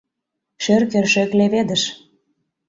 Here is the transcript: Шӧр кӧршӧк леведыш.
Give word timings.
Шӧр 0.63 0.81
кӧршӧк 0.91 1.31
леведыш. 1.39 1.83